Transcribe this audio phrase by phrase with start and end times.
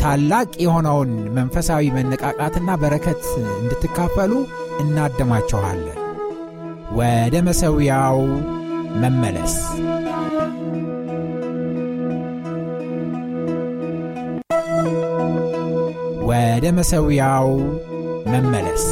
[0.00, 3.22] ታላቅ የሆነውን መንፈሳዊ መነቃቃትና በረከት
[3.56, 4.32] እንድትካፈሉ
[4.80, 5.98] እናደማችኋለን።
[6.98, 8.18] ወደ መሠዊያው
[9.02, 9.54] መመለስ
[16.28, 17.48] ወደ መሠዊያው
[18.26, 18.84] መመለስ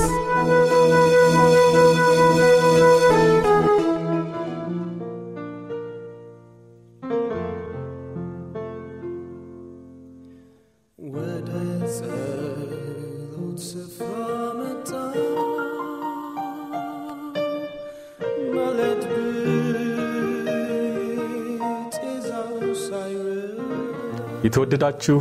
[24.47, 25.19] የተወደዳችሁ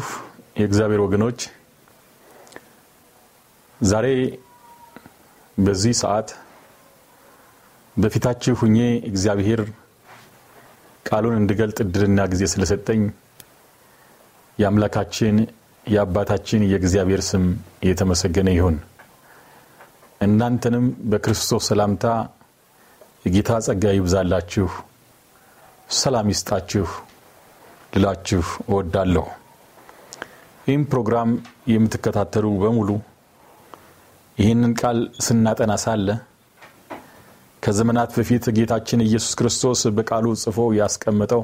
[0.60, 1.40] የእግዚአብሔር ወገኖች
[3.82, 4.08] ዛሬ
[5.58, 6.30] በዚህ ሰዓት
[7.96, 8.78] በፊታችሁ ሁኜ
[9.10, 9.62] እግዚአብሔር
[11.06, 13.02] ቃሉን እንድገልጥ እድልና ጊዜ ስለሰጠኝ
[14.60, 15.36] የአምላካችን
[15.86, 17.44] የአባታችን የእግዚአብሔር ስም
[17.84, 18.78] የተመሰገነ ይሁን።
[20.22, 22.06] እናንተንም በክርስቶስ ሰላምታ
[23.26, 24.68] የጌታ ጸጋ ይብዛላችሁ፣
[25.96, 26.88] ሰላም ይስጣችሁ
[27.96, 29.26] ልላችሁ እወዳለሁ።
[30.68, 31.30] ይህም ፕሮግራም
[31.72, 32.90] የምትከታተሉ በሙሉ
[34.38, 36.08] ይህንን ቃል ስናጠና ሳለ
[37.64, 41.44] ከዘመናት በፊት ጌታችን ኢየሱስ ክርስቶስ በቃሉ ጽፎ ያስቀመጠው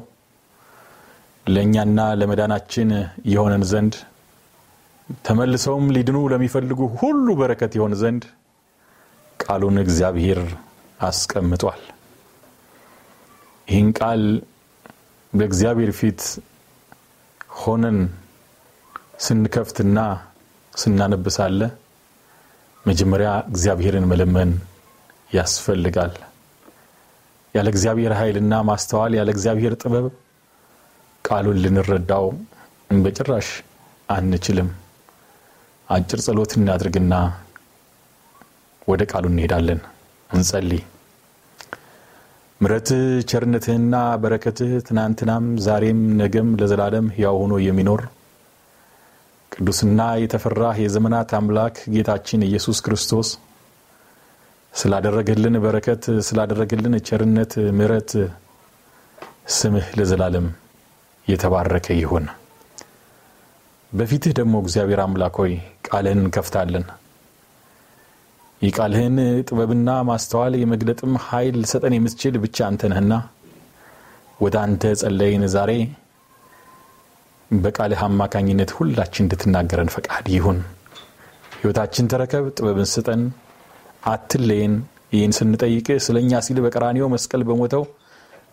[1.46, 2.90] ለእኛና ለመዳናችን
[3.32, 3.96] የሆነን ዘንድ
[5.26, 8.24] ተመልሰውም ሊድኑ ለሚፈልጉ ሁሉ በረከት የሆን ዘንድ
[9.40, 10.42] ቃሉን እግዚአብሔር
[11.00, 11.82] አስቀምጧል።
[13.68, 14.22] ይህን ቃል
[15.34, 16.22] በእግዚአብሔር ፊት
[17.60, 18.00] ሆነን
[19.26, 20.00] ስንከፍትና
[20.74, 21.62] ስናነብሳለ
[22.86, 24.52] መጀመሪያ እግዚአብሔርን መለመን
[25.32, 26.14] ያስፈልጋል።
[27.56, 30.06] ያለ እግዚአብሔር ኃይልና ማስተዋል፣ ያለ እግዚአብሔር ጥበብ
[31.26, 32.26] ቃሉን ልንረዳው
[33.04, 33.50] በጭራሽ
[34.10, 34.70] አንችልም።
[35.88, 37.14] አጭር ጸሎት እናድርግና
[38.88, 39.80] ወደ ቃሉ እንሄዳለን።
[40.30, 40.82] እንጸልይ።
[42.62, 48.02] ምረትህ ቸርነትህና በረከትህ ትናንትናም ዛሬም ነገም ለዘላለም ሕያው ሆኖ የሚኖር
[49.52, 53.30] ቅዱስና የተፈራህ የዘመናት አምላክ ጌታችን ኢየሱስ ክርስቶስ
[54.74, 58.12] ስላደረገልን በረከት ስላደረገልን ቸርነት ምረት
[59.56, 60.48] ስምህ ለዘላለም
[61.28, 62.26] የተባረከ ይሁን።
[63.92, 65.54] በፊትህ ደግሞ እግዚአብሔር አምላክ ሆይ
[65.88, 66.86] ቃልህን እንከፍታለን።
[68.62, 69.16] የቃልህን
[69.48, 73.14] ጥበብና ማስተዋል የመግለጥም ኃይል ልሰጠን የምትችል ብቻ አንተ ነህና
[74.40, 75.72] ወደ አንተ ጸለይን። ዛሬ
[77.52, 80.60] በቃልህ አማካኝነት ሁላችን እንድትናገረን ፈቃድ ይሁን።
[81.56, 83.24] ሕይወታችን ተረከብ፣ ጥበብን ስጠን፣
[84.12, 84.76] አትለየን።
[85.14, 87.84] ይህን ስንጠይቅ ስለ እኛ ሲል በቀራኒዮ መስቀል በሞተው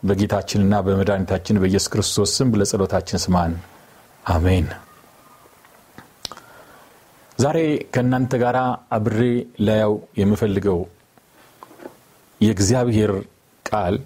[0.02, 3.52] በጌታችንና በመድኃኒታችን በኢየሱስ ክርስቶስ ስም ለጸሎታችን ስማን፣
[4.26, 4.66] አሜን።
[7.38, 7.58] ዛሬ
[7.94, 8.56] ከእናንተ ጋር
[8.96, 9.18] አብሬ
[9.66, 10.78] ላያው የምፈልገው
[12.40, 13.12] የእግዚአብሔር
[13.66, 13.96] ቃል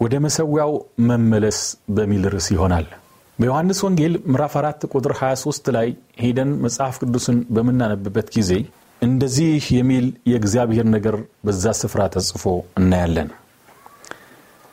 [0.00, 0.72] ወደ መሠዊያው
[1.08, 1.58] መመለስ
[1.96, 2.86] በሚል ርዕስ ይሆናል።
[3.38, 5.88] በዮሐንስ ወንጌል ምዕራፍ 4 ቁጥር 23 ላይ
[6.22, 8.52] ሄደን መጽሐፍ ቅዱስን በምናነብበት ጊዜ
[9.02, 12.44] እንደዚህ የሚል የእግዚአብሔር ነገር በዛ ስፍራ ተጽፎ
[12.80, 13.28] እናያለን።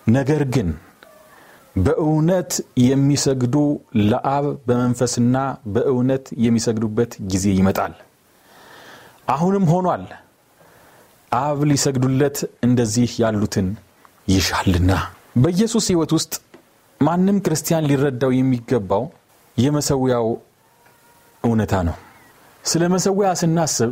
[0.07, 0.69] ነገር ግን
[1.75, 2.51] በእውነት
[2.81, 3.55] የሚሰግዱ
[4.03, 5.37] ለአብ በመንፈስና
[5.73, 7.93] በእውነት የሚሰግዱበት ጊዜ ይመጣል፣
[9.27, 10.03] አሁንም ሆኗል።
[11.31, 13.67] አብ ሊሰግዱለት እንደዚህ ያሉትን
[14.27, 14.91] ይሻልና።
[15.35, 16.33] በኢየሱስ ሕይወት ውስጥ
[17.01, 19.03] ማንም ክርስቲያን ሊረዳው የሚገባው
[19.57, 20.27] የመሠዊያው
[21.43, 21.95] እውነታ ነው።
[22.63, 23.91] ስለ መሠዊያ ስናስብ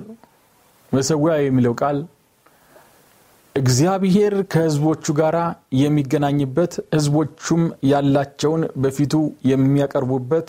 [0.91, 1.97] መሠዊያ የሚለው ቃል
[3.55, 5.35] እግዚአብሔር ከሕዝቦቹ ጋር
[5.81, 9.13] የሚገናኝበት ሕዝቦቹም ያላቸውን በፊቱ
[9.49, 10.47] የሚያቀርቡበት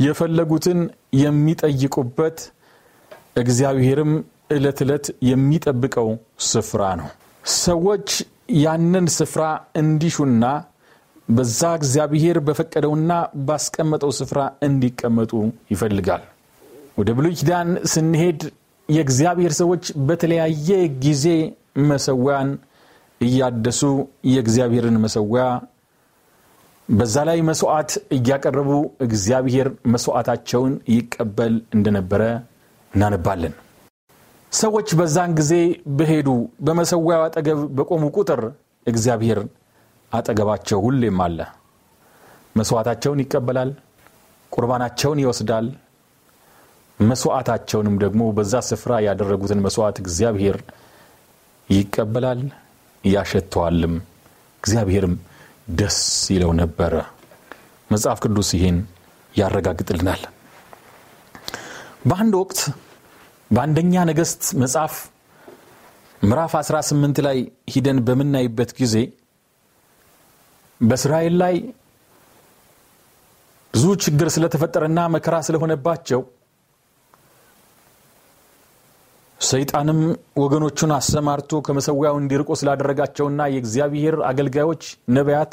[0.00, 0.80] የፈለጉትን
[1.22, 2.38] የሚጠይቁበት
[3.42, 4.12] እግዚአብሔርም
[4.54, 6.08] ዕለት ዕለት የሚጠብቀው
[6.48, 7.08] ስፍራ ነው።
[7.62, 8.08] ሰዎች
[8.58, 9.42] ያንን ስፍራ
[9.80, 10.44] እንዲሹና
[11.28, 13.12] በዛ እግዚአብሔር በፈቀደውና
[13.48, 15.32] ባስቀመጠው ስፍራ እንዲቀመጡ
[15.70, 16.22] ይፈልጋል።
[16.98, 18.40] ወደ ብሉይ ኪዳን ስንሄድ
[18.88, 20.68] የእግዚአብሔር ሰዎች በተለያየ
[21.02, 21.24] ጊዜ
[21.86, 22.50] መሰዊያን
[23.20, 23.80] እያደሱ
[24.32, 25.44] የእግዚአብሔርን መሰዊያ
[26.88, 28.70] በዛ ላይ መስዋዕት እያቀረቡ
[29.06, 32.22] እግዚአብሔር መስዋዕታቸውን ይቀበል እንደነበረ
[32.92, 33.54] እናነባለን።
[34.52, 35.52] ሰዎች በዛን ጊዜ
[35.98, 36.28] በሄዱ
[36.66, 38.40] በመሰዊያው አጠገብ በቆሙ ቁጥር
[38.86, 39.40] እግዚአብሔር
[40.12, 41.38] አጠገባቸው ሁሌም አለ።
[42.56, 43.70] መስዋዕታቸውን ይቀበላል፣
[44.52, 45.66] ቁርባናቸውን ይወስዳል።
[46.98, 50.56] መስዋዕታቸውንም ደግሞ በዛ ስፍራ ያደረጉትን መስዋዕት እግዚአብሔር
[51.68, 52.40] ይቀበላል፣
[53.04, 53.94] ያሸተዋልም።
[54.62, 55.14] እግዚአብሔርም
[55.72, 55.98] ደስ
[56.34, 56.92] ይለው ነበረ።
[57.90, 58.78] መጽሐፍ ቅዱስ ይህን
[59.34, 60.22] ያረጋግጥልናል።
[62.08, 62.58] በአንድ ወቅት
[63.50, 64.94] በአንደኛ ነገሥት መጽሐፍ
[66.22, 67.38] ምዕራፍ 18 ላይ
[67.72, 68.94] ሂደን በምናይበት ጊዜ
[70.80, 71.54] በእስራኤል ላይ
[73.74, 76.20] ብዙ ችግር ስለተፈጠረና መከራ ስለሆነባቸው
[79.48, 80.00] ሰይጣንም
[80.42, 84.82] ወገኖቹን አሰማርቶ ከመሰዊያው እንዲርቆ ስላደረጋቸውና የእግዚአብሔር አገልጋዮች
[85.16, 85.52] ነቢያት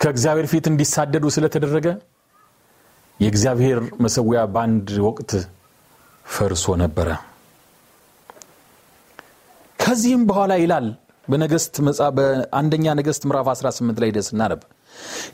[0.00, 1.86] ከእግዚአብሔር ፊት እንዲሳደዱ ስለተደረገ
[3.20, 5.30] የእግዚአብሔር መሰዊያ በአንድ ወቅት
[6.24, 7.08] ፈርሶ ነበረ።
[9.78, 10.86] ከዚህም በኋላ ይላል
[11.28, 11.74] በነገስት
[12.16, 14.62] በአንደኛ ነገስት ምዕራፍ 18 ላይ ደስ እናነብ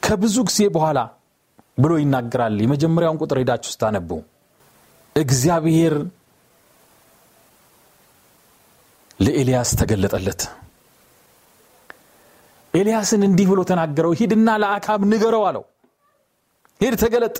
[0.05, 0.99] ከብዙ ጊዜ በኋላ
[1.79, 4.11] ብሎ ይናገራል። የመጀመሪያውን ቁጥር ሄዳችሁ ስታነቡ
[5.17, 5.95] እግዚአብሔር
[9.21, 10.43] ለኤልያስ ተገለጠለት።
[12.75, 15.65] ኤልያስን እንዲህ ብሎ ተናገረው፣ ሂድና ለአካብ ንገረው አለው።
[16.81, 17.37] ሂድ ተገለጥ፣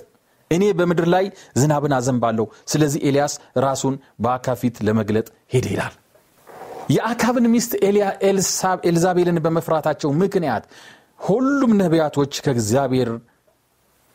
[0.51, 1.25] እኔ በምድር ላይ
[1.59, 3.33] ዝናብን አዘንባለሁ። ስለዚህ ኤልያስ
[3.65, 5.93] ራሱን በአካብ ፊት ለመግለጥ ሄደ ይላል።
[6.91, 7.71] የአካብን ሚስት
[8.85, 10.63] ኤልዛቤልን በመፍራታቸው ምክንያት
[11.21, 13.09] ሁሉም ነቢያቶች ከእግዚአብሔር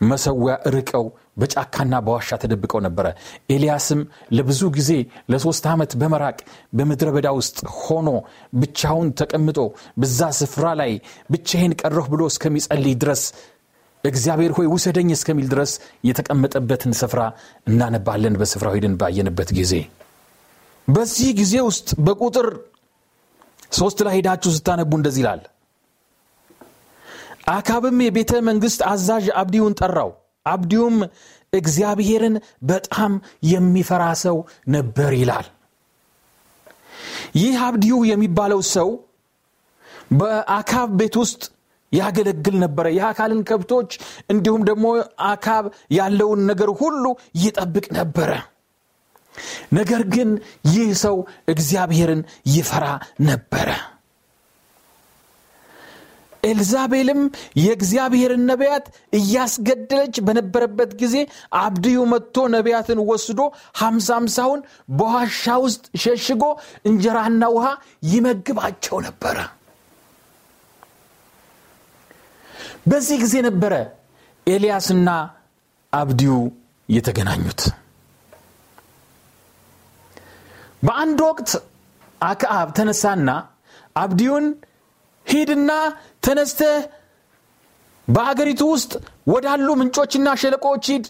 [0.00, 1.04] መሰዊያ ርቀው
[1.40, 3.06] በጫካና በዋሻ ተደብቀው ነበረ።
[3.54, 4.00] ኤልያስም
[4.36, 4.90] ለብዙ ጊዜ
[5.32, 6.38] ለሶስት ዓመት በመራቅ
[6.72, 8.08] በምድረ በዳ ውስጥ ሆኖ
[8.60, 9.58] ብቻውን ተቀምጦ
[10.00, 10.92] በዛ ስፍራ ላይ
[11.34, 13.24] ብቻዬን ቀረሁ ብሎ እስከሚጸልይ ድረስ
[14.04, 15.72] እግዚአብሔር ሆይ ውሰደኝ እስከሚል ድረስ
[16.08, 17.20] የተቀመጠበትን ስፍራ
[17.66, 19.72] እናነባለን። በስፍራው ሄደን ባየንበት ጊዜ
[20.88, 22.48] በዚህ ጊዜ ውስጥ በቁጥር
[23.72, 25.40] ሶስት ላይ ሄዳችሁ ስታነቡ እንደዚህ ይላል
[27.46, 30.10] አካብም የቤተ መንግሥት አዛዥ አብዲውን ጠራው።
[30.46, 30.96] አብዲውም
[31.52, 33.12] እግዚአብሔርን በጣም
[33.50, 34.36] የሚፈራ ሰው
[34.68, 35.46] ነበር ይላል።
[37.36, 38.88] ይህ አብዲዩ የሚባለው ሰው
[40.12, 41.42] በአካብ ቤት ውስጥ
[41.92, 43.90] ያገለግል ነበረ። የአካልን ከብቶች
[44.30, 44.86] እንዲሁም ደግሞ
[45.26, 47.04] አካብ ያለውን ነገር ሁሉ
[47.42, 48.30] ይጠብቅ ነበረ።
[49.72, 50.30] ነገር ግን
[50.68, 51.16] ይህ ሰው
[51.48, 52.86] እግዚአብሔርን ይፈራ
[53.22, 53.68] ነበረ።
[56.46, 57.20] ኤልዛቤልም
[57.60, 58.86] የእግዚአብሔርን ነቢያት
[59.18, 61.16] እያስገደለች በነበረበት ጊዜ
[61.60, 63.40] አብድዩ መጥቶ ነቢያትን ወስዶ
[63.80, 64.60] ሀምሳ ሀምሳውን
[64.98, 66.44] በዋሻ ውስጥ ሸሽጎ
[66.90, 67.66] እንጀራና ውሃ
[68.10, 69.38] ይመግባቸው ነበረ።
[72.86, 73.74] በዚህ ጊዜ ነበረ
[74.46, 75.08] ኤልያስና
[75.92, 76.32] አብድዩ
[76.88, 77.60] የተገናኙት።
[80.82, 81.50] በአንድ ወቅት
[82.20, 83.30] አክአብ ተነሳና
[83.96, 84.46] አብድዩን
[85.26, 85.70] ሂድና
[86.26, 86.76] ተነስተህ
[88.08, 88.92] በአገሪቱ ውስጥ
[89.32, 91.06] ወዳሉ ምንጮችና ሸለቆዎች ሂድ።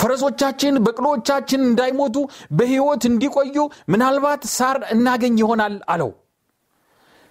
[0.00, 2.16] ፈረሶቻችን በቅሎቻችን እንዳይሞቱ
[2.58, 3.56] በሕይወት እንዲቆዩ
[3.92, 6.10] ምናልባት ሳር እናገኝ ይሆናል አለው።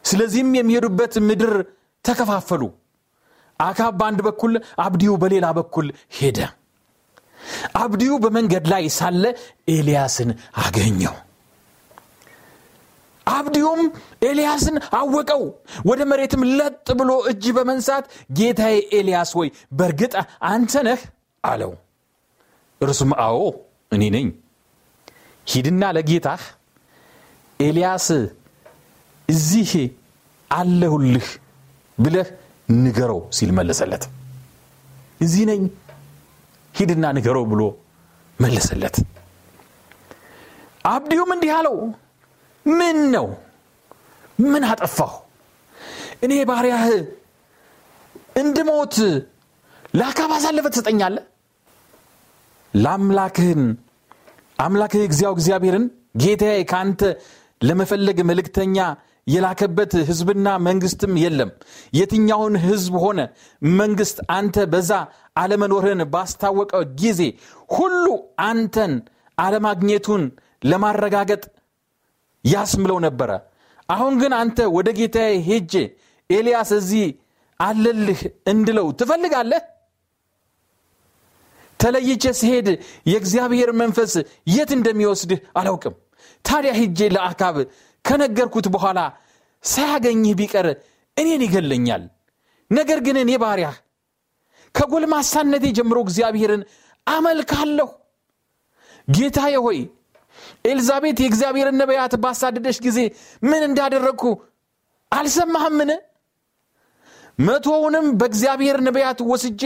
[0.06, 1.54] ስለዚህም የሚሄዱበት ምድር
[2.06, 2.64] ተከፋፈሉ።
[3.60, 4.54] አካብ በአንድ በኩል
[4.86, 5.88] አብዲዩ በሌላ በኩል
[6.20, 6.38] ሄደ።
[7.82, 9.24] አብዲዩ በመንገድ ላይ ሳለ
[9.70, 10.30] ኤልያስን
[10.64, 11.16] አገኘው
[13.28, 13.82] አብዲዩም
[14.28, 15.44] ኤልያስን አወቀው።
[15.90, 18.06] ወደ መሬትም ለጥ ብሎ እጅ በመንሳት
[18.38, 20.14] ጌታዬ ኤልያስ ወይ በእርግጥ
[20.52, 21.02] አንተ ነህ?
[21.44, 21.72] አለው።
[22.82, 23.40] እርሱም አዎ
[23.92, 24.28] እኔ ነኝ።
[25.48, 26.42] ሂድና ለጌታህ
[27.60, 28.08] ኤልያስ
[29.30, 29.72] እዚህ
[30.52, 31.28] አለሁልህ
[31.98, 32.28] ብለህ
[32.70, 34.04] ንገረው ሲል መለሰለት።
[35.22, 35.62] እዚህ ነኝ
[36.76, 37.62] ሂድና ንገረው ብሎ
[38.40, 38.96] መለሰለት።
[40.86, 41.76] አብዲዩም እንዲህ አለው
[42.66, 43.28] ምን ነው
[44.44, 45.12] ምን አጠፋሁ?
[46.24, 46.86] እኔ ባሪያህ
[48.42, 48.96] እንድሞት
[49.94, 51.16] ለአካብ አሳልፈ ትሰጠኛለ
[52.74, 53.64] ለአምላክህን
[54.60, 55.86] አምላክህ እግዚያው እግዚአብሔርን
[56.22, 57.02] ጌታዬ ከአንተ
[57.62, 58.78] ለመፈለግ መልእክተኛ
[59.28, 61.50] የላከበት ህዝብና መንግስትም የለም።
[61.98, 63.20] የትኛውን ህዝብ ሆነ
[63.80, 64.92] መንግስት አንተ በዛ
[65.38, 67.22] አለመኖርህን ባስታወቀ ጊዜ
[67.70, 68.06] ሁሉ
[68.48, 68.94] አንተን
[69.38, 70.24] አለማግኘቱን
[70.66, 71.44] ለማረጋገጥ
[72.44, 73.32] ያስምለው ነበረ።
[73.90, 75.74] አሁን ግን አንተ ወደ ጌታዬ ሄጄ
[76.30, 77.06] ኤልያስ እዚህ
[77.60, 79.62] አለልህ እንድለው ትፈልጋለህ?
[81.80, 82.68] ተለይቼ ስሄድ
[83.12, 84.14] የእግዚአብሔር መንፈስ
[84.48, 85.96] የት እንደሚወስድህ አላውቅም።
[86.46, 87.56] ታዲያ ሄጄ ለአካብ
[88.06, 89.00] ከነገርኩት በኋላ
[89.64, 90.68] ሳያገኝህ ቢቀር
[91.18, 92.04] እኔን ይገለኛል።
[92.72, 93.76] ነገር ግን እኔ ባሪያህ
[94.76, 96.62] ከጎልማሳነቴ ጀምሮ እግዚአብሔርን
[97.08, 97.90] አመልካለሁ።
[99.08, 99.80] ጌታዬ ሆይ
[100.66, 103.00] ኤልዛቤት የእግዚአብሔርን ነቢያት ባሳደደች ጊዜ
[103.44, 104.24] ምን እንዳደረግኩ
[105.12, 105.92] አልሰማህምን?
[107.40, 109.62] መቶውንም በእግዚአብሔር ነቢያት ወስጄ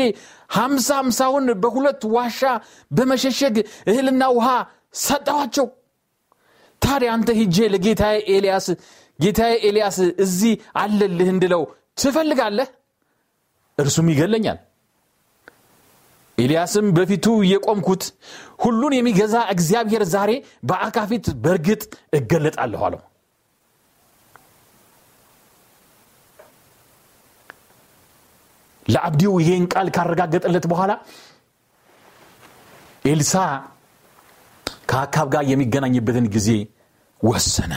[0.56, 2.42] ሀምሳ ሀምሳውን በሁለት ዋሻ
[2.92, 3.56] በመሸሸግ
[3.90, 4.48] እህልና ውሃ
[5.02, 5.68] ሰጠዋቸው
[6.82, 8.68] ታዲያ አንተ ሂጄ ለጌታዬ ኤልያስ
[9.20, 11.64] ጌታዬ ኤልያስ እዚህ አለልህ እንድለው
[11.98, 12.70] ትፈልጋለህ?
[13.78, 14.58] እርሱም ይገለኛል
[16.38, 18.04] ኤልያስም በፊቱ የቆምኩት
[18.63, 20.32] ሁሉን የሚገዛ እግዚአብሔር ዛሬ
[20.70, 21.82] በአካፊት በእርግጥ
[22.18, 23.01] እገለጣለሁ አለው።
[28.86, 30.92] ለአብዲው ይሄን ቃል ካረጋገጠለት በኋላ
[33.06, 33.34] ኤልሳ
[34.89, 36.50] ከአካብ ጋር የሚገናኝበትን ጊዜ
[37.22, 37.74] ወሰነ።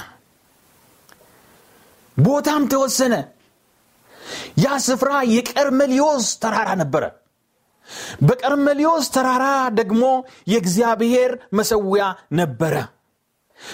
[2.16, 3.14] ቦታም ተወሰነ።
[4.58, 7.04] ያ ስፍራ የቀርሜሊዮስ ተራራ ነበረ
[8.26, 9.46] በቀርሜሊዮስ ተራራ
[9.78, 10.04] ደግሞ
[10.52, 12.04] የእግዚአብሔር መሰዊያ
[12.34, 12.74] ነበረ።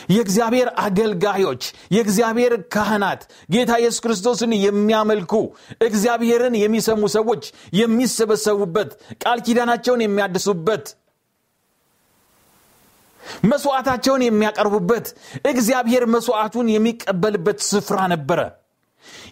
[0.08, 1.62] የእግዚአብሔር አገልጋዮች
[1.94, 5.32] የእግዚአብሔር ካህናት ጌታ ኢየሱስ ክርስቶስን የሚያመልኩ
[5.88, 7.42] እግዚአብሔርን የሚሰሙ ሰዎች
[7.80, 8.90] የሚሰበሰቡበት
[9.22, 10.86] ቃል ኪዳናቸውን የሚያድሱበት
[13.44, 15.06] መስዋዕታቸውን የሚያቀርቡበት
[15.50, 18.40] እግዚአብሔር መስዋዕቱን የሚቀበልበት ስፍራ ነበረ።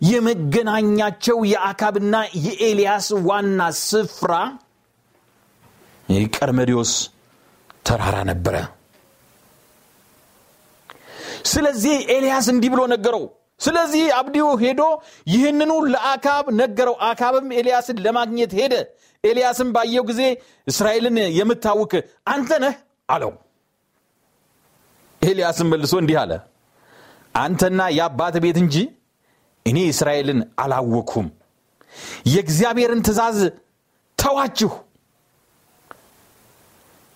[0.08, 4.32] የመገናኛቸው የአካብና የኤልያስ ዋና ስፍራ
[6.34, 6.92] ቀርሜሎስ
[7.86, 8.56] ተራራ ነበረ።
[11.50, 13.24] ስለዚህ ኤልያስ እንዲህ ብሎ ነገረው።
[13.60, 14.82] ስለዚህ አብዲዮ ሄዶ
[15.32, 18.74] ይህንኑ ለአካብ ነገረው። አካብም ኤልያስን ለማግኘት ሄደ።
[19.24, 20.22] ኤልያስም ባየው ጊዜ
[20.66, 21.92] እስራኤልን የምታውክ
[22.32, 22.74] አንተ ነህ
[23.08, 23.32] አለው።
[25.22, 26.32] ኤልያስም መልሶ እንዲህ አለ።
[27.34, 28.76] አንተና የአባት ቤት እንጂ
[29.66, 31.28] እኔ እስራኤልን አላወቅሁም
[32.32, 33.38] የእግዚአብሔርን ትእዛዝ
[34.18, 34.70] ተዋችሁ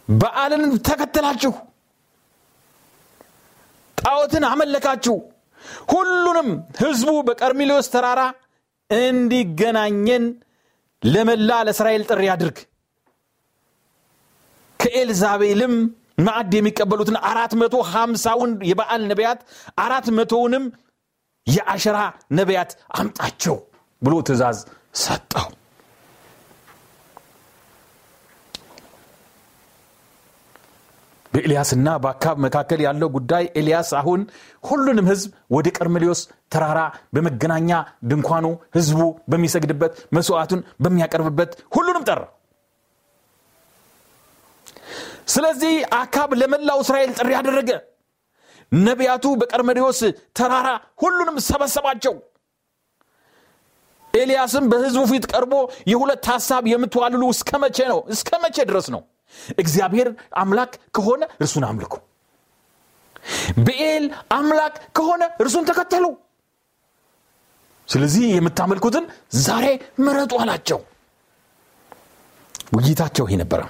[0.09, 1.53] በዓልን ተከተላችሁ
[3.99, 5.17] ጣዖትን አመለካችሁ
[5.93, 6.49] ሁሉንም
[6.81, 8.23] ህዝቡ በቀርሜሎስ ተራራ
[8.91, 10.25] እንዲገናኘን
[11.03, 12.59] ለመላ ለእስራኤል ጥሪ አድርግ።
[14.81, 15.75] ከኤልዛቤልም
[16.27, 19.41] ማዕድ የሚቀበሉትን አራት መቶ ሀምሳውን የበዓል ነቢያት
[19.85, 20.65] አራት መቶውንም
[21.47, 21.99] የአሸራ
[22.39, 23.57] ነቢያት አምጣቸው
[24.03, 24.59] ብሎ ትእዛዝ
[25.03, 25.49] ሰጠው
[31.37, 34.21] በኤልያስና በአካብ መካከል ያለው ጉዳይ ኤልያስ አሁን
[34.64, 36.21] ሁሉንም ህዝብ ወደ ቀርሜሎስ
[36.52, 36.81] ተራራ
[37.14, 37.71] በመገናኛ
[38.11, 42.23] ድንኳኑ ህዝቡ በሚሰግድበት መስዋዕቱን በሚያቀርብበት ሁሉንም ጠራ።
[45.35, 47.71] ስለዚህ አካብ ለመላው እስራኤል ጥሪ ያደረገ
[48.73, 50.00] ነቢያቱ በቀርሜሎስ
[50.38, 50.69] ተራራ
[51.02, 52.14] ሁሉንም ሰበሰባቸው።
[54.14, 55.55] ኤልያስም በህዝቡ ፊት ቀርቦ
[55.93, 58.00] የሁለት ሐሳብ የምትዋልሉ እስከ መቼ ነው?
[58.14, 59.02] እስከ መቼ ድረስ ነው
[59.59, 61.95] እግዚአብሔር አምላክ ከሆነ እርሱን አምልኩ።
[63.61, 66.05] ብኤል አምላክ ከሆነ እርሱን ተከተሉ።
[67.88, 69.05] ስለዚህ የምታመልኩትን
[69.40, 69.66] ዛሬ
[69.99, 70.78] ምረጡ አላቸው።
[72.76, 73.61] ውይይታቸው ይህ ነበረ።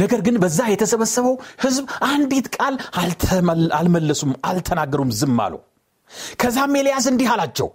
[0.00, 2.74] ነገር ግን በዛ የተሰበሰበው ህዝብ አንዲት ቃል
[3.78, 5.54] አልመለሱም አልተናገሩም ዝም አሉ።
[6.40, 7.68] ከዛም ኤልያስ እንዲህ አላቸው።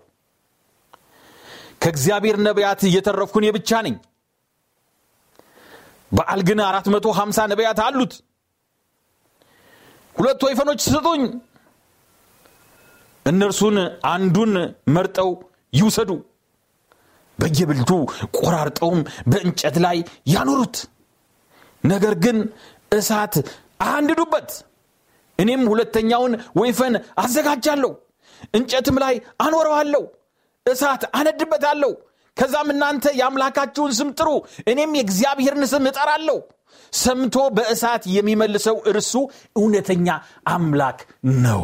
[1.84, 3.96] ከእግዚአብሔር ነቢያት እየተረፍኩን ብቻ ነኝ
[6.16, 8.14] በዓል ግን 450 ነቢያት አሉት።
[10.16, 11.24] ሁለት ወይፈኖች ስጡኝ።
[13.26, 14.54] እነርሱን አንዱን
[14.96, 15.30] መርጠው
[15.74, 16.12] ይውሰዱ።
[17.40, 17.92] በየብልቱ
[18.38, 20.76] ቆራርጠውም በእንጨት ላይ ያኖሩት።
[21.84, 22.38] ነገር ግን
[22.92, 23.34] እሳት
[23.90, 24.50] አንድዱበት
[25.40, 27.92] እኔም ሁለተኛውን ወይፈን አዘጋጃለሁ።
[28.54, 30.04] እንጨትም ላይ አኖረዋለሁ።
[30.66, 31.92] እሳት አነድበታለሁ
[32.38, 34.30] ከዛም እናንተ የአምላካችሁን ስም ጥሩ
[34.72, 36.38] እኔም የእግዚአብሔርን ስም እጠራለሁ።
[36.94, 39.14] ሰምቶ በእሳት የሚመልሰው እርሱ
[39.58, 40.08] እውነተኛ
[40.48, 41.00] አምላክ
[41.46, 41.62] ነው።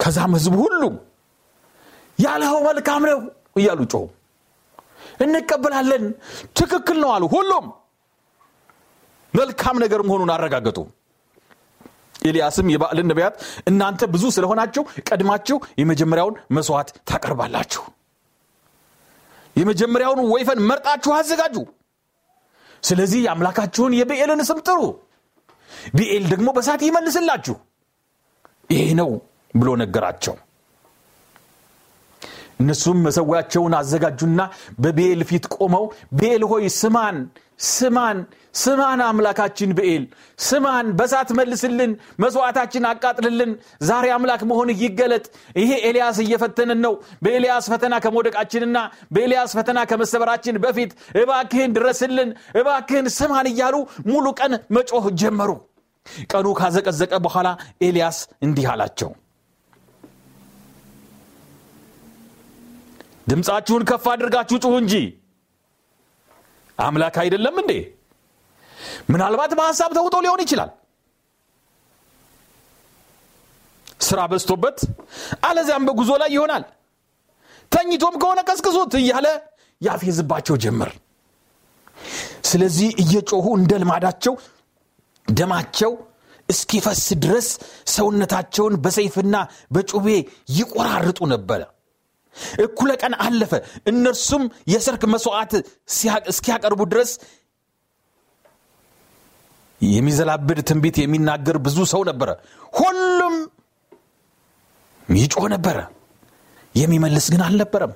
[0.00, 0.94] ከዛም ህዝቡ ሁሉም
[2.18, 3.18] ያለኸው መልካም ነው
[3.60, 4.04] እያሉ ጮሁ
[5.20, 6.04] እንቀበላለን
[6.58, 7.66] ትክክል ነው አሉ። ሁሉም
[9.34, 10.78] መልካም ነገር መሆኑን አረጋገጡ
[12.26, 13.34] ኤልያስም የባዕልን ነቢያት
[13.70, 17.84] እናንተ ብዙ ስለሆናችሁ ቀድማችሁ የመጀመሪያውን መስዋዕት ታቀርባላችሁ
[19.56, 21.56] የመጀመሪያውን ወይፈን መርጣችሁ አዘጋጁ
[22.82, 24.80] ስለዚህ የአምላካችሁን የብኤልን ስም ጥሩ፣
[25.94, 27.56] ብኤል ደግሞ በሳት ይመልስላችሁ።
[28.70, 29.10] ይሄ ነው
[29.54, 30.34] ብሎ ነገራቸው።
[32.60, 34.40] እነሱም መሰዊያቸውን አዘጋጁና
[34.78, 35.84] በብኤል ፊት ቆመው
[36.18, 37.18] ብኤል ሆይ ስማን
[37.68, 38.18] ስማን
[38.54, 40.02] ስማን አምላካችን ብኤል
[40.38, 43.52] ስማን በሳት መልስልን መስዋዕታችን አቃጥልልን
[43.88, 45.24] ዛሬ አምላክ መሆን ይገለጥ።
[45.60, 46.94] ይሄ ኤልያስ እየፈተንን ነው።
[47.24, 48.78] በኤልያስ ፈተና ከመውደቃችንና
[49.12, 53.76] በኤልያስ ፈተና ከመሰበራችን በፊት እባክህን ድረስልን እባክህን ስማን እያሉ
[54.10, 55.52] ሙሉ ቀን መጮህ ጀመሩ።
[56.30, 57.48] ቀኑ ካዘቀዘቀ በኋላ
[57.82, 59.12] ኤልያስ እንዲህ አላቸው
[63.26, 64.94] ድምፃችሁን ከፍ አድርጋችሁ ጩሁ እንጂ።
[66.78, 67.72] አምላክ አይደለም እንዴ?
[69.12, 70.70] ምናልባት በሐሳብ ተውጦ ሊሆን ይችላል።
[74.00, 74.78] ስራ በዝቶበት
[75.48, 76.64] አለዚያም በጉዞ ላይ ይሆናል።
[77.72, 79.26] ተኝቶም ከሆነ ቀስቅሱት እያለ
[79.80, 80.90] ያፌዝባቸው ጀመር።
[82.44, 84.34] ስለዚህ እየጮሁ እንደ ልማዳቸው
[85.28, 85.92] ደማቸው
[86.48, 87.48] እስኪፈስ ድረስ
[87.94, 89.36] ሰውነታቸውን በሰይፍና
[89.74, 90.06] በጩቤ
[90.56, 91.62] ይቆራርጡ ነበረ
[92.64, 93.52] እኩለ ቀን አለፈ።
[93.90, 95.52] እነርሱም የሰርክ መስዋዕት
[96.32, 97.12] እስኪያቀርቡ ድረስ
[99.80, 102.30] የሚዘላብድ ትንቢት የሚናገር ብዙ ሰው ነበረ።
[102.72, 103.34] ሁሉም
[105.16, 105.78] ይጮህ ነበረ።
[106.74, 107.92] የሚመልስ ግን አልነበረም።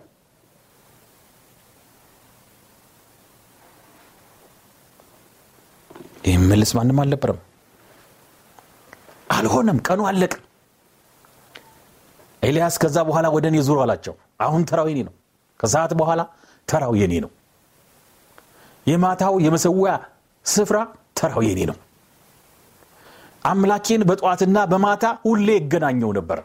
[6.31, 7.39] የሚመልስ ማንም አልነበረም።
[9.31, 10.33] አልሆነም። ቀኑ አለቅ
[12.43, 15.15] ኤልያስ ከዛ በኋላ ወደ እኔ ዙሩ አላቸው አሁን ተራው የኔ ነው።
[15.61, 16.21] ከሰዓት በኋላ
[16.69, 17.31] ተራው የኔ ነው።
[18.87, 19.93] የማታው የመሰዊያ
[20.47, 20.79] ስፍራ
[21.19, 21.77] ተራው የኔ ነው።
[23.45, 26.41] አምላኬን በጠዋትና በማታ ሁሌ ይገናኘው ነበር።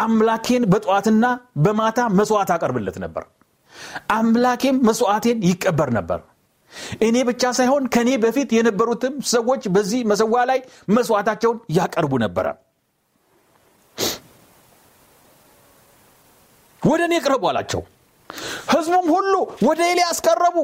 [0.00, 1.24] አምላኬን በጠዋትና
[1.64, 3.24] በማታ መስዋዕት አቀርብለት ነበር።
[4.16, 6.20] አምላኬም መስዋዕቴን ይቀበር ነበር።
[7.06, 10.60] እኔ ብቻ ሳይሆን ከእኔ በፊት የነበሩትም ሰዎች በዚህ መሰዋ ላይ
[10.96, 12.46] መስዋዕታቸውን ያቀርቡ ነበረ
[16.84, 17.82] ወደ እኔ ቅረቡ አላቸው።
[18.70, 19.32] ህዝቡም ሁሉ
[19.68, 20.56] ወደ ኤልያስ ቀረቡ።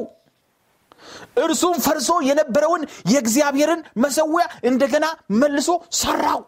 [1.43, 2.81] እርሱም ፈርሶ የነበረውን
[3.11, 5.05] የእግዚአብሔርን መሰዊያ እንደገና
[5.41, 6.41] መልሶ ሰራው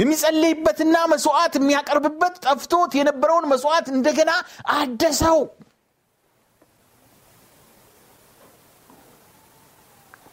[0.00, 4.30] የሚጸልይበትና መስዋዕት የሚያቀርብበት ጠፍቶት የነበረውን መስዋዕት እንደገና
[4.74, 5.38] አደሰው።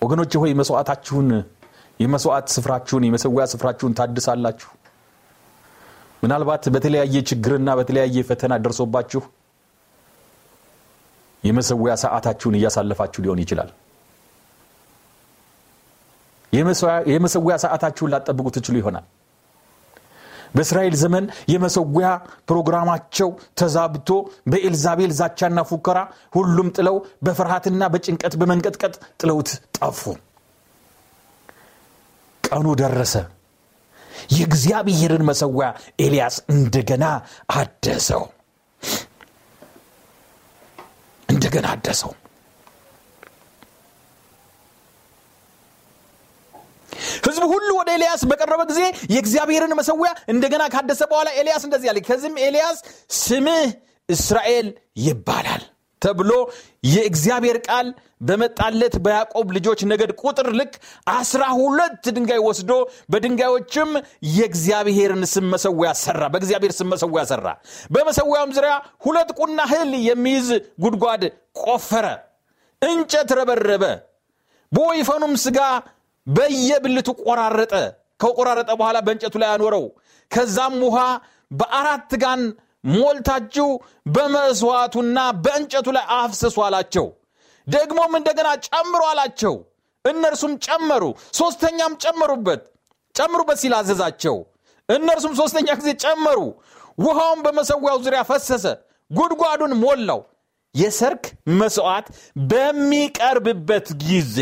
[0.02, 1.30] ወገኖች ሆይ መስዋዕታችሁን
[2.00, 4.70] የመስዋዕት ስፍራችሁን የመሰዊያ ስፍራችሁን ታድሳላችሁ
[6.24, 9.22] ምናልባት በተለያየ ችግርና በተለያየ ፈተና ደርሶባችሁ
[11.44, 13.70] የመሰዊያ ሰዓታችሁን እያሳለፋችሁ ሊሆን ይችላል።
[17.12, 19.06] የመሰዊያ ሰዓታችሁን ላጠብቁ ትችሉ ይሆናል።
[20.56, 22.08] በእስራኤል ዘመን የመሰዊያ
[22.50, 23.30] ፕሮግራማቸው
[23.60, 24.10] ተዛብቶ
[24.52, 26.00] በኤልዛቤል ዛቻና ፉከራ
[26.38, 30.02] ሁሉም ጥለው በፍርሃትና በጭንቀት በመንቀጥቀጥ ጥለውት ጠፉ።
[32.44, 33.14] ቀኑ ደረሰ
[34.36, 35.68] የእግዚአብሔርን መሰዊያ
[36.02, 37.06] ኤልያስ እንደገና
[37.56, 38.24] አደሰው።
[41.30, 42.12] እንደገና አደሰው።
[47.26, 48.82] ህዝቡ ሁሉ ወደ ኤልያስ በቀረበ ጊዜ
[49.14, 52.78] የእግዚአብሔርን መሰዊያ እንደገና ካደሰ በኋላ ኤልያስ እንደዚህ አለ። ከዚህም ኤልያስ
[53.20, 53.68] ስምህ
[54.10, 54.68] እስራኤል
[55.04, 55.64] ይባላል
[56.02, 56.32] ተብሎ
[56.90, 57.88] የእግዚአብሔር ቃል
[58.22, 60.74] በመጣለት በያዕቆብ ልጆች ነገድ ቁጥር ልክ
[61.14, 62.72] አስራ ሁለት ድንጋይ ወስዶ
[63.12, 63.92] በድንጋዮችም
[64.34, 67.46] የእግዚአብሔርን ስም መሰዊያ ሰራ በእግዚአብሔር ስም መሰዊያ ሰራ።
[67.92, 68.74] በመሰዊያውም ዙሪያ
[69.06, 70.50] ሁለት ቁና እህል የሚይዝ
[70.84, 71.24] ጉድጓድ
[71.64, 72.08] ቆፈረ
[72.82, 73.84] እንጨት ረበረበ
[74.72, 75.60] በወይፈኑም ስጋ
[76.28, 77.74] በየብልቱ ቆራረጠ።
[78.22, 79.86] ከቆራረጠ በኋላ በእንጨቱ ላይ አኖረው።
[80.32, 80.98] ከዛም ውሃ
[81.52, 82.42] በአራት ጋን
[82.84, 83.68] ሞልታችሁ
[84.16, 87.08] በመስዋዕቱና በእንጨቱ ላይ አፍስሱ አላቸው።
[87.68, 89.56] ደግሞም እንደገና ጨምሮ አላቸው።
[90.06, 91.04] እነርሱም ጨመሩ
[91.40, 92.62] ሶስተኛም ጨመሩበት
[93.16, 94.36] ጨምሩበት ሲል አዘዛቸው።
[94.90, 96.40] እነርሱም ሶስተኛ ጊዜ ጨመሩ
[96.98, 98.66] ውሃውን በመሰዊያው ዙሪያ ፈሰሰ
[99.12, 100.22] ጉድጓዱን ሞላው።
[100.76, 101.24] የሰርክ
[101.60, 102.08] መስዋዕት
[102.52, 104.38] በሚቀርብበት ጊዜ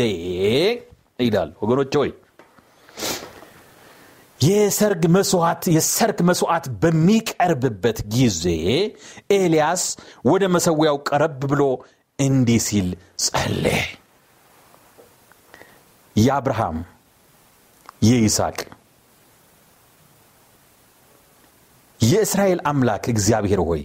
[1.18, 2.10] ይላል። ወገኖች ሆይ
[4.38, 8.44] የሰርግ መስዋዕት የሰርክ መስዋዕት በሚቀርብበት ጊዜ
[9.36, 9.84] ኤልያስ
[10.24, 11.62] ወደ መሰዊያው ቀረብ ብሎ
[12.18, 12.88] እንዲህ ሲል
[13.24, 13.80] ጸለየ።
[16.16, 16.78] የአብርሃም
[18.02, 18.58] የይስሐቅ
[22.00, 23.82] የእስራኤል አምላክ እግዚአብሔር ሆይ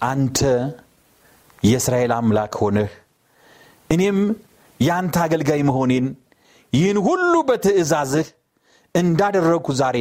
[0.00, 0.38] አንተ
[1.62, 2.90] የእስራኤል አምላክ ሆነህ
[3.90, 4.18] እኔም
[4.80, 6.06] የአንተ አገልጋይ መሆኔን
[6.72, 8.28] ይህን ሁሉ በትእዛዝህ
[8.94, 9.98] እንዳደረግኩ ዛሬ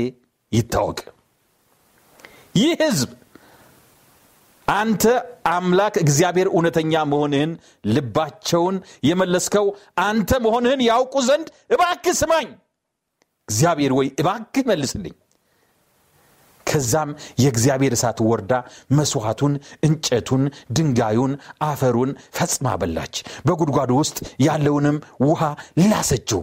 [0.51, 0.99] ይታወቅ።
[2.55, 3.11] ይህ ህዝብ
[4.67, 5.03] አንተ
[5.51, 7.51] አምላክ እግዚአብሔር እውነተኛ መሆንህን
[7.93, 8.75] ልባቸውን
[9.07, 9.65] የመለስከው
[10.03, 12.47] አንተ መሆንህን ያውቁ ዘንድ እባክህ ስማኝ።
[13.47, 15.15] እግዚአብሔር ወይ እባክህ መልስልኝ።
[16.67, 17.09] ከዛም
[17.41, 18.53] የእግዚአብሔር እሳት ወርዳ
[18.91, 19.53] መስዋዕቱን
[19.87, 20.43] እንጨቱን
[20.75, 25.41] ድንጋዩን አፈሩን ፈጽማ በላች። በጉድጓዱ ውስጥ ያለውንም ውሃ
[25.83, 26.41] ላሰችው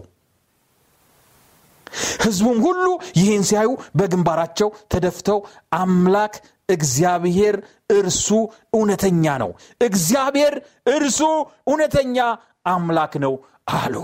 [2.24, 5.38] ህዝቡም ሁሉ ይህን ሲያዩ በግንባራቸው ተደፍተው
[5.78, 6.34] አምላክ
[6.68, 7.56] እግዚአብሔር
[7.90, 8.28] እርሱ
[8.74, 9.50] እውነተኛ ነው።
[9.80, 10.54] እግዚአብሔር
[10.94, 11.20] እርሱ
[11.66, 12.18] እውነተኛ
[12.66, 13.34] አምላክ ነው
[13.72, 13.94] አሉ።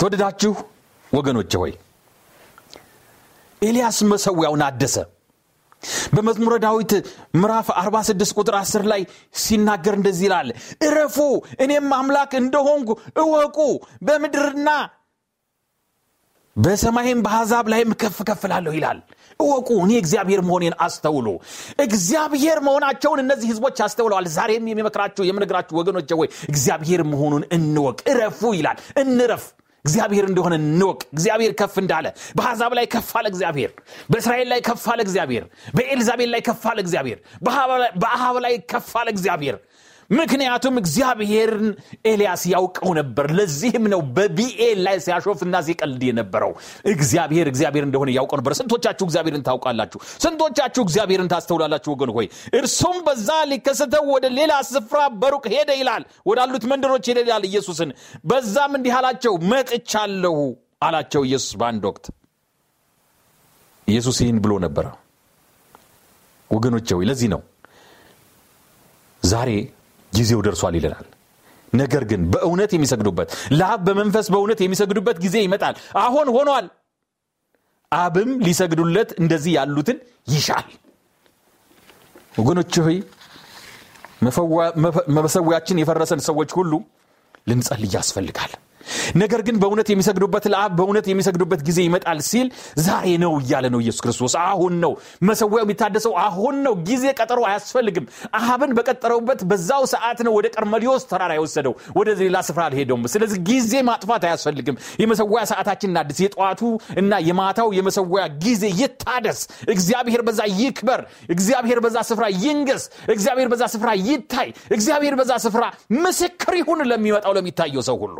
[0.00, 0.52] ተወደዳችሁ
[1.12, 1.72] ወገኖች ሆይ
[3.62, 4.96] ኤልያስ መሰዊያውን አደሰ
[6.12, 6.92] በመዝሙረ ዳዊት
[7.36, 9.02] ምዕራፍ 46 ቁጥር 10 ላይ
[9.38, 10.48] ሲናገር እንደዚህ ይላል
[10.86, 11.16] እረፉ!
[11.64, 12.90] እኔም አምላክ እንደሆንኩ
[13.22, 13.58] እወቁ!
[14.02, 14.68] በምድርና
[16.56, 18.98] በሰማይም በአሕዛብ ላይም ከፍ ከፍላለሁ ይላል።
[19.40, 19.68] እወቁ!
[19.84, 21.26] እኔ እግዚአብሔር መሆኔን አስተውሉ።
[21.84, 28.78] እግዚአብሔር መሆናቸውን እነዚህ ህዝቦች አስተውለዋል። ዛሬም የሚመክራችሁ የምነግራችሁ ወገኖች ወይ እግዚአብሔር መሆኑን እንወቅ። እረፉ ይላል።
[29.02, 29.44] እንረፍ
[29.84, 33.70] እግዚአብሔር እንደሆነ እንወቅ። እግዚአብሔር ከፍ እንዳለ በአሕዛብ ላይ ከፍ አለ እግዚአብሔር
[34.10, 35.44] በእስራኤል ላይ ከፍ አለ እግዚአብሔር
[35.76, 37.18] በኤልዛቤል ላይ ከፍ አለ እግዚአብሔር
[37.96, 39.56] በአሃብ ላይ ከፍ አለ እግዚአብሔር
[40.10, 41.66] ምክንያቱም እግዚአብሔርን
[42.04, 46.52] ኤልያስ ያውቀው ነበር። ለዚህም ነው በቢኤል ላይ ሲያሾፍና ሲቀልድ የነበረው።
[46.92, 49.98] እግዚአብሔር እግዚአብሔር እንደሆነ ያውቀው ነበር። ስንቶቻችሁ እግዚአብሔርን ታውቃላችሁ?
[50.24, 51.90] ስንቶቻችሁ እግዚአብሔርን ታስተውላላችሁ?
[51.94, 52.26] ወገን ሆይ
[52.58, 57.90] እርሱም በዛ ሊከሰተው ወደ ሌላ ስፍራ በሩቅ ሄደ ይላል። ወዳሉት መንደሮች ሄደ ይላል ኢየሱስን።
[58.24, 60.38] በዛም እንዲህ አላቸው መጥቻለሁ
[60.82, 62.04] አላቸው ኢየሱስ በአንድ ወቅት።
[63.88, 64.86] ኢየሱስ ይህን ብሎ ነበረ።
[66.50, 67.40] ወገኖች ሆይ ለዚህ ነው
[69.22, 69.50] ዛሬ
[70.12, 71.06] ጊዜው ደርሷል ይለናል።
[71.72, 76.66] ነገር ግን በእውነት የሚሰግዱበት ለአብ በመንፈስ በእውነት የሚሰግዱበት ጊዜ ይመጣል። አሁን ሆኗል።
[77.92, 80.66] አብም ሊሰግዱለት እንደዚህ ያሉትን ይሻል።
[82.38, 82.96] ወገኖች ሆይ
[85.18, 86.72] መሰዊያችን የፈረሰን ሰዎች ሁሉ
[87.48, 88.52] ልንጸልይ ያስፈልጋል
[89.22, 92.48] ነገር ግን በእውነት የሚሰግዱበት ለአብ በእውነት የሚሰግዱበት ጊዜ ይመጣል ሲል
[92.86, 94.92] ዛሬ ነው እያለ ነው ኢየሱስ ክርስቶስ። አሁን ነው
[95.28, 98.06] መሰዊያው የሚታደሰው። አሁን ነው ጊዜ ቀጠሮ አያስፈልግም።
[98.48, 103.72] አብን በቀጠረውበት በዛው ሰዓት ነው ወደ ቀርመሊዮስ ተራራ የወሰደው። ወደ ሌላ ስፍራ አልሄደውም። ስለዚህ ጊዜ
[103.88, 106.62] ማጥፋት አያስፈልግም። የመሰዊያ ሰዓታችን እናድስ የጠዋቱ
[107.00, 109.40] እና የማታው የመሰዊያ ጊዜ ይታደስ።
[109.74, 111.02] እግዚአብሔር በዛ ይክበር።
[111.34, 115.64] እግዚአብሔር በዛ ስፍራ ይንገስ። እግዚአብሔር በዛ ስፍራ ይታይ። እግዚአብሔር በዛ ስፍራ
[116.00, 118.16] ምስክር ይሁን ለሚመጣው ለሚታየው ሰው ሁሉ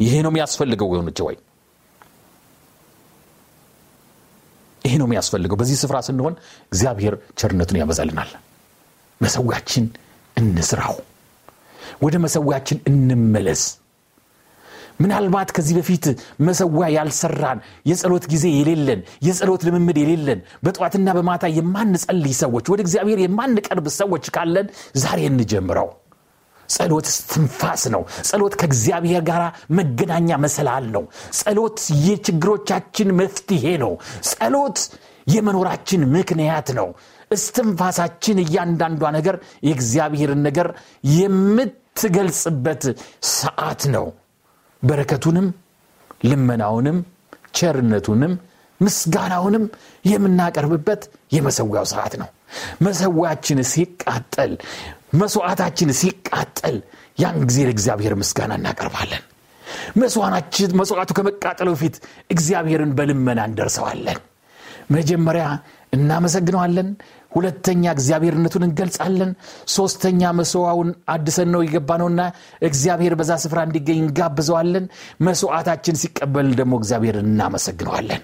[0.00, 1.36] ይሄ ነው የሚያስፈልገው ወገኖች ወይ
[4.82, 6.34] ይሄ ነው የሚያስፈልገው። በዚህ ስፍራ ስንሆን
[6.72, 8.30] እግዚአብሔር ቸርነቱን ያበዛልናል።
[9.20, 9.84] መሰዊያችን
[10.36, 10.96] እንስራው
[12.02, 13.62] ወደ መሰዊያችን እንመለስ።
[15.00, 16.04] ምናልባት ከዚህ በፊት
[16.46, 17.58] መሰዊያ ያልሰራን
[17.90, 24.66] የጸሎት ጊዜ የሌለን የጸሎት ልምምድ የሌለን በጠዋትና በማታ የማንጸልይ ሰዎች ወደ እግዚአብሔር የማንቀርብ ሰዎች ካለን
[25.02, 25.88] ዛሬ እንጀምረው
[26.70, 29.42] ጸሎት ትንፋስ ነው። ጸሎት ከእግዚአብሔር ጋር
[29.78, 31.04] መገናኛ መሰላል ነው።
[31.40, 33.92] ጸሎት የችግሮቻችን መፍትሄ ነው።
[34.30, 34.80] ጸሎት
[35.26, 36.88] የመኖራችን ምክንያት ነው።
[37.30, 40.68] እስትንፋሳችን እያንዳንዷ ነገር የእግዚአብሔርን ነገር
[41.14, 42.84] የምትገልጽበት
[43.34, 44.06] ሰዓት ነው።
[44.82, 45.46] በረከቱንም
[46.24, 46.98] ልመናውንም
[47.54, 48.32] ቸርነቱንም
[48.80, 49.64] ምስጋናውንም
[50.04, 51.02] የምናቀርብበት
[51.32, 52.28] የመሰዊያው ሰዓት ነው።
[52.84, 54.52] መሰዊያችን ሲቃጠል
[55.12, 56.76] መስዋዕታችን ሲቃጠል
[57.18, 59.22] ያን ጊዜ ለእግዚአብሔር ምስጋና እናቀርባለን።
[60.78, 61.96] መስዋዕቱ ከመቃጠሉ በፊት
[62.34, 64.18] እግዚአብሔርን በልመና እንደርሰዋለን።
[64.90, 65.44] መጀመሪያ
[65.92, 66.88] እናመሰግነዋለን።
[67.32, 69.30] ሁለተኛ እግዚአብሔርነቱን እንገልጻለን።
[69.74, 72.22] ሶስተኛ መስዋውን አድሰን ነው የገባ ነውና
[72.68, 74.86] እግዚአብሔር በዛ ስፍራ እንዲገኝ እንጋብዘዋለን።
[75.20, 78.22] መስዋዕታችን ሲቀበል ደግሞ እግዚአብሔር እናመሰግነዋለን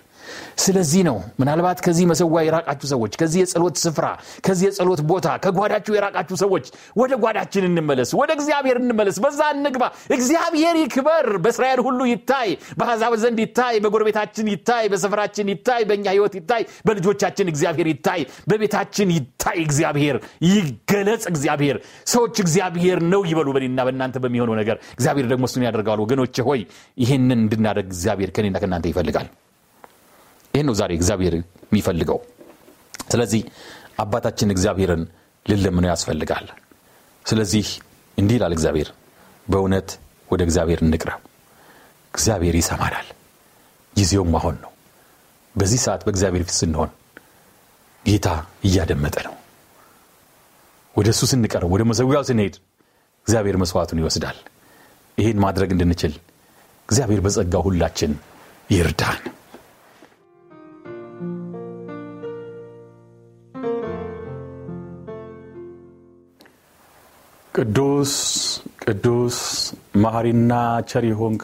[0.65, 4.07] ስለዚህ ነው ምናልባት ከዚህ መሰዋ የራቃችሁ ሰዎች ከዚህ የጸሎት ስፍራ
[4.47, 6.67] ከዚህ የጸሎት ቦታ ከጓዳችሁ የራቃችሁ ሰዎች
[7.01, 9.85] ወደ ጓዳችን እንመለስ ወደ እግዚአብሔር እንመለስ። በዛ እንግባ።
[10.17, 16.63] እግዚአብሔር ይክበር። በእስራኤል ሁሉ ይታይ በአሕዛብ ዘንድ ይታይ በጎረቤታችን ይታይ በሰፈራችን ይታይ በእኛ ህይወት ይታይ
[16.87, 18.21] በልጆቻችን እግዚአብሔር ይታይ
[18.51, 19.33] በቤታችን ይታይ።
[19.67, 20.17] እግዚአብሔር
[20.49, 21.77] ይገለጽ። እግዚአብሔር
[22.09, 26.63] ሰዎች እግዚአብሔር ነው ይበሉ። በኔና በእናንተ በሚሆነው ነገር እግዚአብሔር ደግሞ እሱን ያደርገዋል ወገኖች ሆይ
[26.99, 29.29] ይህንን እንድናደርግ እግዚአብሔር ከኔና ከእናንተ ይፈልጋል
[30.57, 32.19] ይህን ነው ዛሬ እግዚአብሔር የሚፈልገው።
[33.09, 33.43] ስለዚህ
[33.99, 35.03] አባታችን እግዚአብሔርን
[35.47, 36.47] ልለምነው ያስፈልጋል።
[37.25, 37.67] ስለዚህ
[38.19, 38.89] እንዲህ ይላል እግዚአብሔር
[39.47, 39.89] በእውነት
[40.29, 41.21] ወደ እግዚአብሔር እንቅረብ።
[42.15, 43.09] እግዚአብሔር ይሰማናል።
[43.95, 44.73] ጊዜውም አሁን ነው።
[45.55, 46.91] በዚህ ሰዓት በእግዚአብሔር ፊት ስንሆን
[48.05, 48.29] ጌታ
[48.67, 49.35] እያደመጠ ነው።
[50.95, 52.55] ወደ እሱ ስንቀርብ ወደ መሰዊያው ስንሄድ
[53.27, 54.39] እግዚአብሔር መስዋዕቱን ይወስዳል።
[55.19, 56.15] ይህን ማድረግ እንድንችል
[56.89, 58.13] እግዚአብሔር በጸጋው ሁላችን
[58.71, 59.21] ይርዳን
[67.57, 68.13] ቅዱስ
[68.83, 69.37] ቅዱስ
[69.97, 70.53] መሐሪና
[70.91, 71.43] ቸር ሆንክ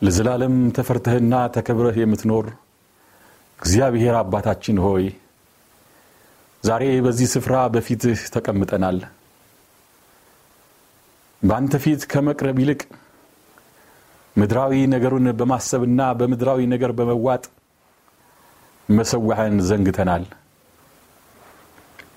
[0.00, 2.46] ለዘላለም ተፈርተህና ተከብረህ የምትኖር
[3.58, 5.04] እግዚአብሔር አባታችን ሆይ
[6.64, 8.98] ዛሬ በዚህ ስፍራ በፊትህ ተቀምጠናል።
[11.42, 12.80] በአንተ ፊት ከመቅረብ ይልቅ
[14.36, 17.44] ምድራዊ ነገሩን በማሰብና በምድራዊ ነገር በመዋጥ
[18.88, 20.26] መሰዋህን ዘንግተናል።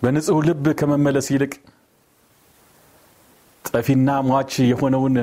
[0.02, 1.54] በንጹሕ ልብ ከመመለስ ይልቅ
[3.74, 5.16] ጠፊና ሟች የሆነውን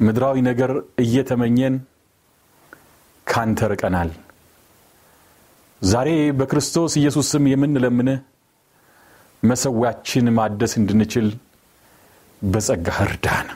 [0.00, 1.74] ምድራዊ ነገር እየተመኘን
[3.26, 4.10] ካንተ ርቀናል።
[5.82, 8.18] ዛሬ በክርስቶስ ኢየሱስ ስም የምንለምንህ
[9.42, 11.26] መሰዊያችን ማደስ እንድንችል
[12.42, 13.48] በጸጋህ እርዳን።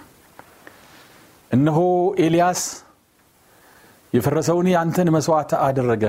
[1.50, 1.78] እነሆ
[2.24, 2.62] ኤልያስ
[4.12, 6.04] የፈረሰውን የአንተን መሥዋዕት አደረገ።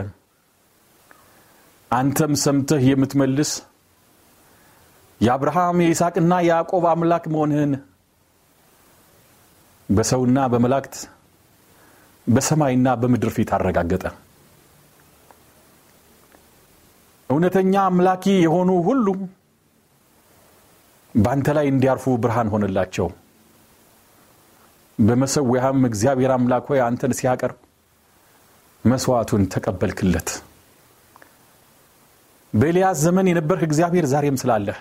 [1.92, 3.52] አንተም ሰምተህ የምትመልስ
[5.22, 7.72] የአብርሃም የይስሐቅና የያዕቆብ አምላክ መሆንህን
[9.90, 10.96] በሰውና በመላእክት
[12.28, 14.04] በሰማይና በምድር ፊት አረጋገጠ።
[17.30, 19.08] እውነተኛ አምላኪ የሆኑ ሁሉ
[21.16, 23.08] በአንተ ላይ እንዲያርፉ ብርሃን ሆነላቸው።
[25.00, 27.58] በመሰዊያህም እግዚአብሔር አምላክ ሆይ አንተን ሲያቀርብ
[28.86, 30.30] መስዋዕቱን ተቀበልክለት።
[32.54, 34.78] በኤልያስ ዘመን የነበርህ እግዚአብሔር ዛሬም ስላለህ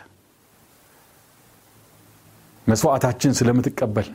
[2.69, 4.09] መስዋዕታችን ስለምትቀበል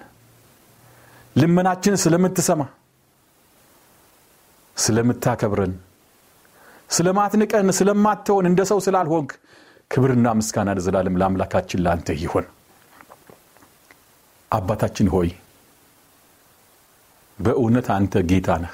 [1.35, 2.61] ልመናችን ስለምትሰማ
[4.77, 5.73] ስለምታከብረን
[6.89, 9.31] ስለማትንቀን ስለማትሆን እንደ ሰው ስላልሆንክ
[9.91, 12.45] ክብርና ምስጋና ለዘላለም ለአምላካችን ለአንተ ይሆን።
[14.51, 15.29] አባታችን ሆይ
[17.39, 18.73] በእውነት አንተ ጌታ ነህ።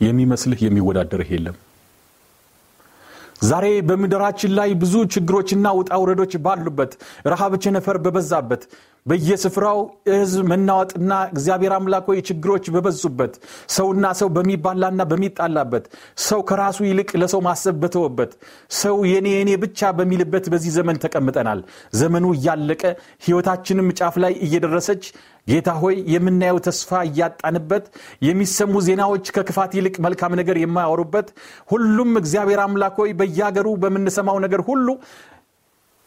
[0.00, 1.56] የሚመስልህ የሚወዳደርህ የለም።
[3.42, 6.92] ዛሬ በምድራችን ላይ ብዙ ችግሮችና ውጣ ውረዶች ባሉበት
[7.26, 8.62] ረሃብ፣ ቸነፈር በበዛበት
[9.06, 9.78] በየስፍራው
[10.10, 13.32] ሕዝብ መናወጥና እግዚአብሔር አምላክ ሆይ ችግሮች በበዙበት
[13.76, 15.84] ሰውና ሰው በሚባላና በሚጣላበት
[16.26, 18.32] ሰው ከራሱ ይልቅ ለሰው ማሰብ በተወበት
[18.80, 21.60] ሰው የኔ የኔ ብቻ በሚልበት በዚህ ዘመን ተቀምጠናል።
[22.00, 22.82] ዘመኑ እያለቀ
[23.26, 25.02] ሕይወታችንም ጫፍ ላይ እየደረሰች
[25.46, 27.84] ጌታ ሆይ የምናየው ተስፋ እያጣንበት
[28.26, 31.30] የሚሰሙ ዜናዎች ከክፋት ይልቅ መልካም ነገር የማያወሩበት
[31.72, 34.86] ሁሉም እግዚአብሔር አምላክ ሆይ በየሀገሩ በምንሰማው ነገር ሁሉ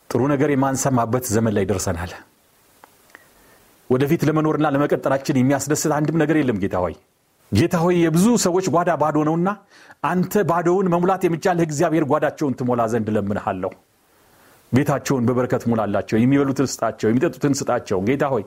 [0.09, 2.13] ጥሩ ነገር የማንሰማበት ዘመን ላይ ደርሰናል።
[3.89, 6.95] ወደፊት ለመኖርና ለመቀጠላችን የሚያስደስት አንድም ነገር የለም። ጌታ ሆይ
[7.51, 9.49] ጌታ ሆይ የብዙ ሰዎች ጓዳ ባዶ ነውና
[10.03, 13.71] አንተ ባዶውን መሙላት የሚቻልህ እግዚአብሔር ጓዳቸውን ትሞላ ዘንድ ለምንሃለሁ።
[14.71, 18.43] ቤታቸውን በበረከት ሙላላቸው። የሚበሉትን ስጣቸው፣ የሚጠጡትን ስጣቸው። ጌታ ሆይ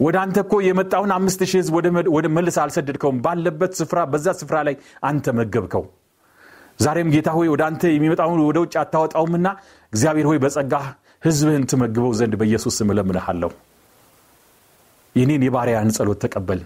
[0.00, 1.74] ወደ አንተ እኮ የመጣውን አምስት ሺህ ህዝብ
[2.16, 5.84] ወደ መልስ አልሰደድከውም። ባለበት ስፍራ በዛ ስፍራ ላይ አንተ መገብከው።
[6.80, 9.46] ዛሬም ጌታ ሆይ ወደ አንተ የሚመጣውን ወደ ውጭ አታወጣውምና
[9.92, 10.86] እግዚአብሔር ሆይ በጸጋህ
[11.22, 13.50] ህዝብህን ትመግበው ዘንድ በኢየሱስ ስም እለምንሃለሁ።
[15.14, 16.60] የኔን የባሪያህን ጸሎት ተቀበል፣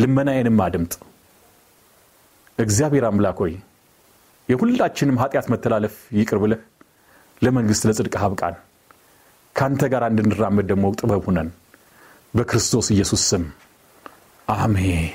[0.00, 0.92] ልመናዬንም አድምጥ።
[2.58, 3.54] እግዚአብሔር አምላክ ሆይ
[4.48, 6.60] የሁላችንም ኃጢአት መተላለፍ ይቅር ብለህ
[7.42, 8.56] ለመንግሥት ለጽድቅህ አብቃን።
[9.56, 11.48] ከአንተ ጋር እንድንራመድ ደግሞ ጥበብ ሁነን
[12.34, 13.44] በክርስቶስ ኢየሱስ ስም
[14.48, 15.12] አሜን።